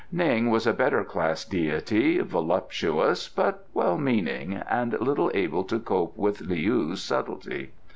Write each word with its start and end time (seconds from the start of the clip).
Ning 0.11 0.49
was 0.49 0.65
a 0.65 0.73
better 0.73 1.03
class 1.03 1.45
deity, 1.45 2.17
voluptuous 2.21 3.29
but 3.29 3.67
well 3.71 3.99
meaning, 3.99 4.55
and 4.67 4.99
little 4.99 5.29
able 5.35 5.63
to 5.65 5.79
cope 5.79 6.17
with 6.17 6.39
Leou's 6.41 7.03
subtlety. 7.03 7.69